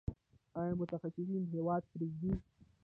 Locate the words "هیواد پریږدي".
1.53-2.31